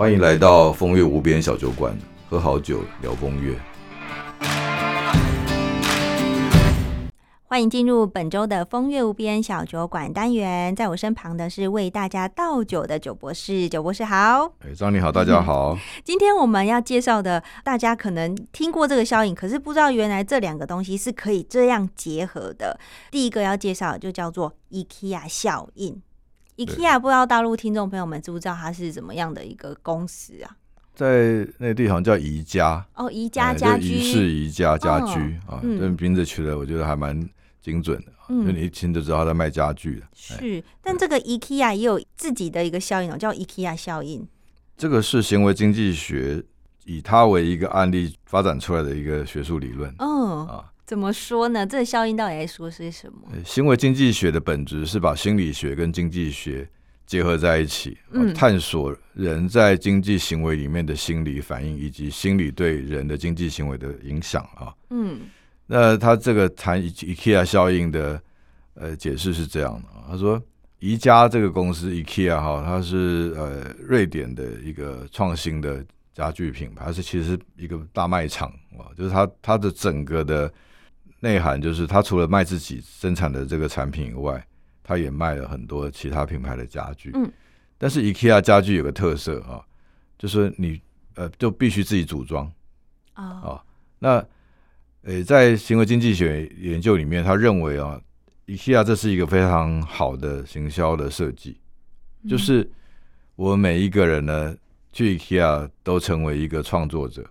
[0.00, 1.94] 欢迎来到风月无边小酒馆，
[2.26, 3.54] 喝好酒聊风月。
[7.44, 14.50] 欢迎进入本周的风月无边小酒馆单元，在我身旁的是为大家倒酒的酒博士，酒博士好。
[14.60, 15.76] 哎，张你好，大家好。
[16.02, 22.80] 今天我们要介绍的，大家可能听过这个效应，可是不知道原来这两个东西是可以这样结合的。
[23.10, 26.00] 第一个要介绍就叫做 IKEA 效应。
[26.64, 30.56] IKEA 不知道大陆听众朋友们知不知道它是怎么样的一个公司啊？
[30.94, 37.28] 在内地好像叫宜家哦，宜家家居，宜氏宜家家居啊，这名字取的我觉得还蛮。
[37.62, 40.06] 精准的，因为你一听就知道他在卖家具的。
[40.14, 44.26] 是，但这个 IKEA 也有自己的一个效应哦，叫 IKEA 效应。
[44.78, 46.42] 这个是行为经济学
[46.86, 49.94] 以它为一个案例发展出来的一个学术理论。
[49.98, 50.09] 嗯啊，
[50.90, 51.64] 怎么说呢？
[51.64, 53.28] 这个效应到底在说些什么？
[53.44, 56.68] 行为经济学的本质是把心理学跟经济学
[57.06, 57.96] 结合在一起，
[58.34, 64.74] 探索人在经济行为里面的心理反应，以及心理对人的经济行为的影响啊。
[64.88, 65.20] 嗯。
[65.64, 68.20] 那他这个谈 IKEA 效应的
[68.74, 70.42] 呃解释是这样的他说
[70.80, 80.52] 宜家这个公司 IKEA 哈，它是呃瑞典的一个创新的家具品牌，它是其实是一个大卖场啊，就是它它的整个的
[81.20, 84.44] 内涵就是他除了卖自己生产的这个产品以外，
[84.82, 87.12] 他也卖了很多其他品牌的家具。
[87.14, 87.30] 嗯，
[87.78, 89.64] 但是 IKEA 家具有个特色啊，
[90.18, 90.80] 就是你
[91.14, 92.50] 呃就必须自己组装
[93.14, 93.62] 啊，
[93.98, 94.24] 那。
[95.02, 97.98] 呃，在行为经济学研究里面，他认为啊
[98.46, 101.58] ，IKEA 这是一个非常好的行销的设计，
[102.28, 102.70] 就是
[103.34, 104.54] 我们每一个人呢
[104.92, 107.24] 去 IKEA 都成为一个创作者，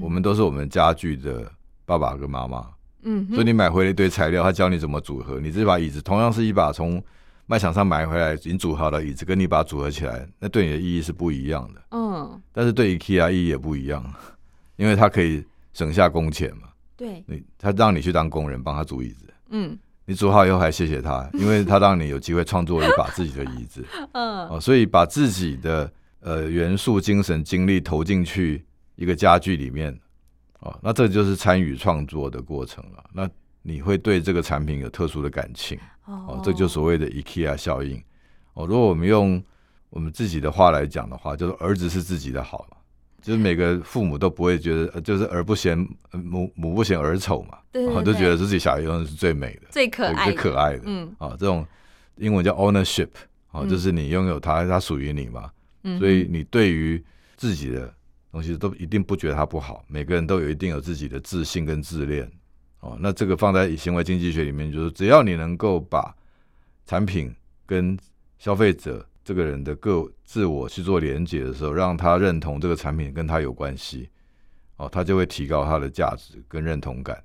[0.00, 1.50] 我们都是我们家具的
[1.84, 2.70] 爸爸跟妈妈。
[3.02, 5.40] 嗯，所以你买回了一堆材料，他教你怎么组合。
[5.40, 7.02] 你这把椅子同样是一把从
[7.46, 11.82] 卖场上买回来已经组好的椅子，跟你把它组合起来，那对你的意义是不一样的。
[11.90, 14.04] 嗯，但是对 IKEA 意义也不一样，
[14.76, 16.68] 因为它可以省下工钱嘛。
[16.96, 19.26] 对，你他让你去当工人，帮他组椅子。
[19.50, 23.84] 嗯，你组好以后还谢谢他，因为他让你有机会创作一把自己的椅子。
[24.12, 25.90] 嗯，哦，所以把自己的
[26.20, 29.98] 呃元素、精神、精力投进去一个家具里面，
[30.62, 33.04] 哦，那这就是参与创作的过程了。
[33.12, 33.28] 那
[33.62, 35.78] 你会对这个产品有特殊的感情。
[36.06, 38.02] 哦，这就所谓的 IKEA 效应。
[38.54, 39.42] 哦，如果我们用
[39.90, 42.66] 我们自己的话来讲的话，就是儿子是自己的好。
[43.20, 45.78] 就是每个父母都不会觉得，就是儿不嫌
[46.10, 50.82] 母母不嫌儿丑嘛，对，就觉得自己小孩永远是最美的、最可爱、最可爱的。
[50.86, 51.64] 嗯，啊，这种
[52.16, 53.10] 英文叫 ownership，
[53.52, 55.48] 啊，就是你拥有它，它属于你嘛。
[55.84, 57.00] 嗯，所以你对于
[57.36, 57.94] 自己的
[58.32, 59.84] 东西都一定不觉得它不好。
[59.86, 62.28] 每个人都有一定有自己的自信跟自恋。
[62.80, 66.12] 哦，那这个放在行为经济学里面，就是只要你能够把
[66.86, 67.32] 产品
[67.66, 67.96] 跟
[68.38, 69.06] 消费者。
[69.24, 74.10] 这个人的个自我去做连接的时候，让他认同这个产品跟他有关系，
[74.78, 77.22] 哦，他就会提高他的价值跟认同感，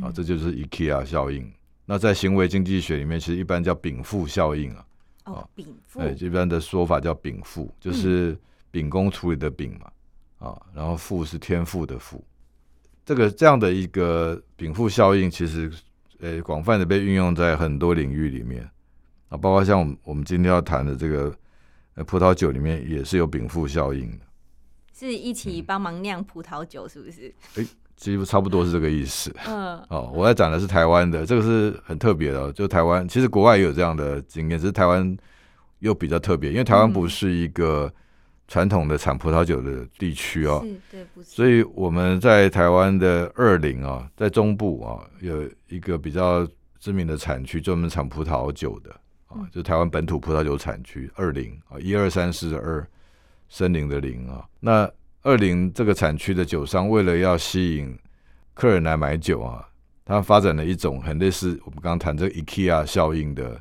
[0.00, 1.52] 啊，这就是 IKEA 效应。
[1.84, 4.86] 那在行为经济学里面，其实一般叫禀赋效应啊，
[5.24, 8.38] 哦，禀赋，哎，一般的说法叫禀赋，就是
[8.70, 9.90] 秉公处理的秉嘛，
[10.42, 12.24] 啊，然后赋是天赋的赋，
[13.06, 15.70] 这个这样的一个禀赋效应，其实
[16.18, 18.68] 呃广泛的被运用在很多领域里面。
[19.28, 21.32] 啊，包括像我们我们今天要谈的这个
[21.94, 24.24] 呃葡萄酒里面也是有禀赋效应的，
[24.92, 27.34] 是一起帮忙酿葡萄酒，是不是？
[27.56, 27.66] 哎，
[27.96, 29.34] 几乎差不多是这个意思。
[29.46, 35.16] 嗯，哦，我在讲的是台湾的，这个是很特别的，就台湾其实国外也有这样的经验，只是台湾
[35.78, 37.90] 又比较特别，因为台湾不是一个
[38.52, 41.06] 传统的产葡萄酒的地区哦，对。
[41.24, 46.46] 所以我们在台湾的二林啊，在中部啊，有一个比较
[46.78, 48.90] 知名的产区，专门产葡萄酒的。
[49.28, 52.86] 啊，就台湾本土葡萄酒产区二零啊，一二三四的二，
[53.48, 54.44] 森林的林啊。
[54.60, 54.86] 那
[55.22, 57.98] 二零这个产区的酒商为了要吸引
[58.52, 59.66] 客人来买酒啊，
[60.04, 63.58] 他发展了一种很类似我们刚刚谈这个 IKEA 效应的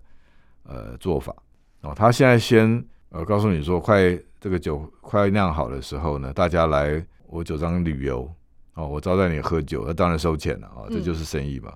[0.63, 1.33] 呃做法
[1.79, 1.93] 哦。
[1.95, 8.29] 他现在先呃告诉你说，快这个酒快酿好的时候呢，大家来我酒庄旅游
[8.73, 11.71] 哦，我招待你喝酒，那当然收钱了啊，这就是生意嘛。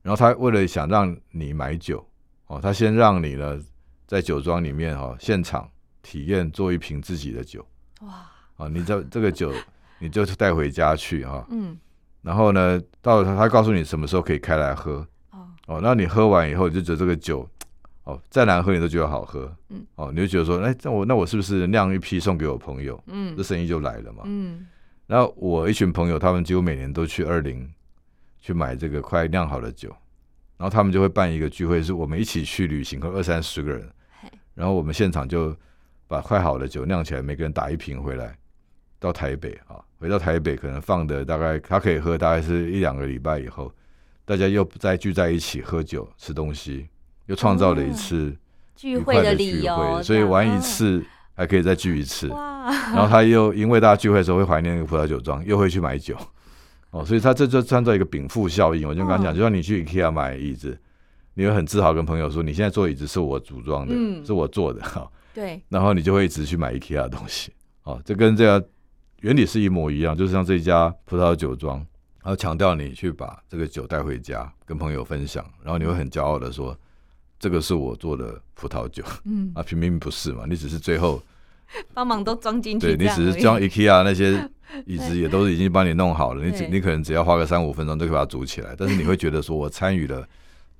[0.00, 2.06] 然后他为了想让你买酒。
[2.46, 3.58] 哦，他先让你呢，
[4.06, 5.66] 在酒庄里面哈，现场
[6.02, 7.66] 体验做一瓶自己的酒。
[8.02, 8.26] 哇！
[8.58, 9.50] 啊，你这这个酒，
[9.98, 11.44] 你就带回家去哈。
[11.50, 11.76] 嗯。
[12.20, 15.04] 然后呢，到了他他告诉你什么时候可以开来喝。
[15.30, 15.48] 哦。
[15.66, 17.48] 哦，那你喝完以后，你就觉得这个酒，
[18.04, 19.50] 哦，再难喝你都觉得好喝。
[19.70, 19.84] 嗯。
[19.96, 23.02] 哦，你就觉得说，哎，那我那我是不是酿一批送给我朋友？
[23.06, 23.36] 嗯。
[23.36, 24.22] 这生意就来了嘛。
[24.26, 24.66] 嗯。
[25.06, 27.68] 然后我一群朋友，他们几乎每年都去二零
[28.40, 29.88] 去买这个快酿好的酒。
[30.56, 33.88] 然后他们就会办一个聚会，是我们一起去旅行，和二三十个人。
[34.54, 35.54] 然后我们现场就
[36.06, 38.38] 把快好的酒酿起来，每个人打一瓶回来，
[39.00, 43.70] 到台北啊，回到台北可能放的大概他可以喝，大概是一两个礼拜以后，
[44.24, 46.88] 大家又再聚在一起喝酒吃东西，
[47.26, 48.36] 又创造了一次
[48.76, 51.04] 聚会的聚理由，会，所以玩一次
[51.34, 52.28] 还可以再聚一次。
[52.28, 56.16] 然后他又因为大家聚会的时候会怀念那个葡萄酒庄，又会去买酒，
[56.90, 58.88] 哦，所以他这就创造一个禀赋效应。
[58.88, 59.36] 我就刚刚讲，嗯。
[59.36, 60.78] 就像你去 IKEA 买椅子，
[61.34, 64.24] 你会很自豪跟朋友说，你现在坐椅子是我组装的，嗯。
[64.24, 68.68] 是我做的，哈， 对，然后你就会一直去买 IKEA 的东西，哦，这跟这个
[69.20, 71.78] 原理是一模一样，就是像这家葡萄酒庄，
[72.22, 76.74] 然后强调你去把这个酒带回家跟朋友分享，然后你会很骄傲的说，
[77.44, 79.04] 这个是我做的葡萄酒。
[79.26, 81.22] 嗯，啊，明明不是嘛，你只是最后。
[81.92, 84.48] 帮忙都装进去，对你只是装 IKEA 那些
[84.86, 90.26] 椅子也都是已经帮你弄好了，你只你可能只要花个三五分钟就可以把它组起来，但是你会觉得说我参与了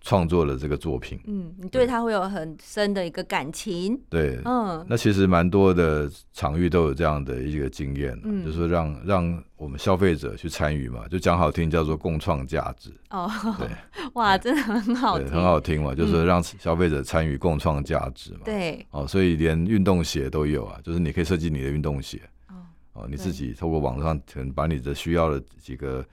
[0.04, 1.86] 创作了这个作品，嗯，你对。
[1.86, 4.38] 他会有很深的一个感情，对。
[4.44, 8.44] 嗯，那其实蛮多的场域都有这样的一个经验，嗯。
[8.44, 13.66] 就是说让让我们消费者去参与嘛，就讲好听叫做共创价值，哦，对。
[14.12, 22.60] 哇，真的很好，听，很好听嘛，就是说让消费者参与共创价值嘛，对，哦，所以连运动鞋都有啊，就是你可以设计你的运动鞋，哦，
[22.92, 26.04] 哦，你自己透过网上可能把你的需要的几个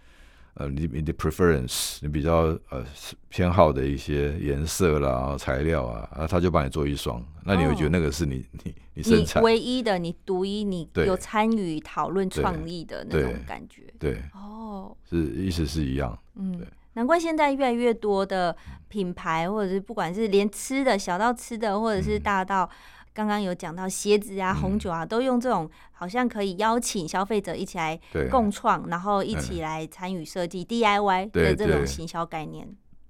[0.61, 2.85] 呃，你你的 preference，你比较呃
[3.29, 16.67] 偏好的一些颜色啦、材料啊，啊，他就帮你做一双，那你会觉得哦那个是你你你生你产，唯一的，你独一，你有参与讨论创意的那种感觉，对，哦，是意思是一样，嗯对。
[16.93, 18.53] 难怪现在越来越多的
[18.89, 22.69] 品牌，或者是不管是连吃的小到吃的，或者是嗯大到
[23.13, 27.99] 刚刚有讲到鞋子啊、红嗯酒啊，都用这种好像可以邀请消费者一起来。
[28.29, 32.67] 共创，然后一起来参与设计 DIY 的这种行销概念。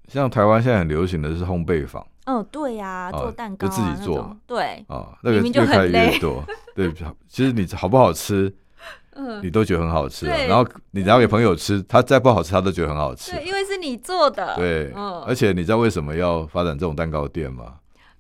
[0.07, 2.05] 像台湾现在很流行的是烘焙坊。
[2.25, 4.17] 嗯，对呀、哦做蛋糕、就自己做。
[4.17, 6.43] 种，对，啊，那个越开越多，
[6.75, 6.91] 对，
[7.27, 8.53] 其实你好不好吃，
[9.15, 13.31] 嗯，你都觉得很好吃然后你拿给朋友吃，他再不好吃，他都觉得很好吃。
[13.31, 15.21] 对，，因为是你做的，对，嗯。
[15.23, 17.75] 而且你知道为什么要发展这种蛋糕店吗？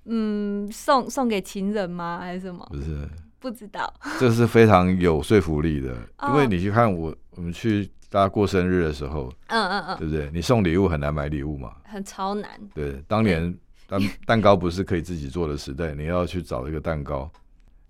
[0.05, 2.19] 嗯，送送给情人吗？
[2.19, 2.65] 还是什么？
[2.71, 3.07] 不是，
[3.39, 6.29] 不知道， 这是非常有说服力的，哦。
[6.29, 10.29] 因为你去看我，我们去大家过生日的时候，嗯嗯嗯，对不对？
[10.33, 13.53] 你送礼物很难买礼物嘛，很超难，对，当年
[13.87, 17.29] 蛋蛋糕不是可以自己做的时代，你要去找一个蛋糕，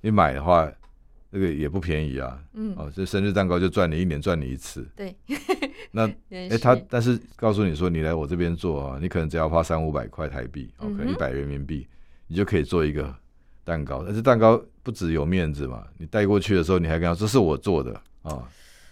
[0.01, 0.69] 你买的话，
[1.29, 5.15] 那个也不便宜啊，嗯，哦，这生日蛋糕就赚你一年赚你一次，对，
[5.91, 11.87] 那 哎哎，他但是告诉你说，你来我这边做啊，你可能只要花三五百块台币，哦，可能一百人民币，
[12.31, 13.13] 你就可以做一个
[13.65, 14.03] 蛋糕。
[14.05, 18.41] 但是蛋糕不只有面子嘛，你带过去的时候，你还跟他说这是我做的啊，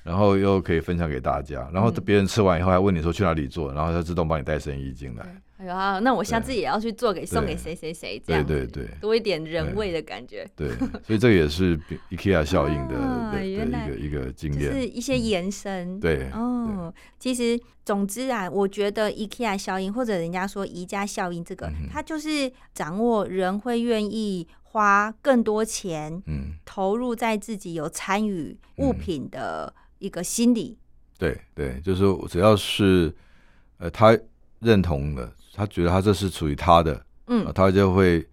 [0.03, 5.41] 然后又可以分享给大家，然后嗯别人吃完以后还问你说去哪里做，然后他自动帮你带生意进来。
[5.59, 10.69] 哎呦啊，那我下次也要去做给送给对谁谁谁这对对对多一点人味的感觉，对，
[11.03, 11.77] 所以这个也是
[12.09, 14.87] IKEA 效应的啊的的原来一个一个经就是。
[14.87, 30.77] 一些延伸，对，哦，其实总之啊，我觉得 IKEA 效应或者人家说宜家效应，这个、嗯它就是掌握人会愿意花更多钱嗯，投入在自己有参与物嗯品的一个心理。
[31.17, 33.13] 对对，就是只要是
[33.77, 34.17] 呃他
[34.59, 38.25] 认同了，他觉得他这是属于他的，嗯啊，他就会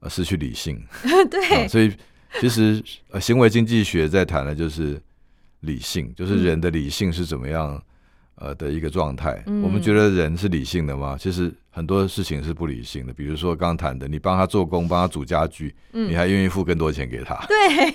[0.00, 0.82] 呃失去理性。
[1.30, 1.92] 对啊，所以
[2.40, 5.00] 其实呃行为经济学在谈的就是
[5.60, 7.80] 理性，就是人的理性是怎么样
[8.36, 9.42] 呃的一个状态。
[9.46, 11.16] 嗯我们觉得人是理性的吗？
[11.18, 17.34] 其实很多事情是不理性的，比如说刚刚谈的，你帮他做工，帮他煮家具，嗯你还愿意付更多钱给他。
[17.46, 17.88] 对，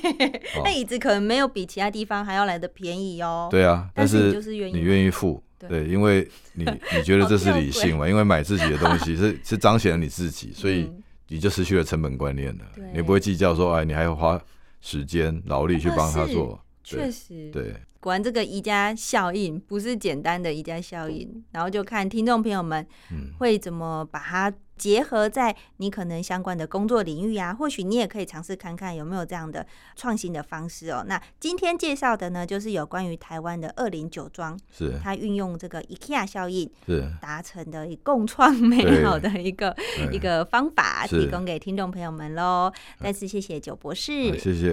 [0.55, 4.34] 哦那椅子可能没有比其他地方还要来的便宜哦。，对啊，但是
[4.72, 5.43] 你愿意付。
[5.60, 6.63] 对对，因为你
[6.96, 8.08] 你觉得这是理性嘛？
[8.08, 12.66] 因为买自己的东西 是是彰显了你自己，所以嗯你就失去了成本观念了。
[12.94, 14.42] 你不会计较说，哎，你还要花
[14.82, 16.60] 时间劳力去啊帮他是做。
[16.98, 29.65] 确实，对，果然这个宜家效应不是简单的宜家效应，然后就看听众朋友们嗯，会怎么把它结合在你可能相关的工作领域啊，或许你也可以尝试看看有没有这样的
[29.96, 31.03] 创新的方式哦。
[31.05, 34.93] 那今天介绍的呢，就是有关于台湾的二零酒庄，是。
[35.03, 39.75] 它运用这个 IKEA 效应是，达成的共创美好的一个
[40.13, 42.72] 一个方法，提供给听众朋友们喽。
[43.01, 44.31] 再次谢谢九博士。
[44.31, 44.67] 好，谢谢。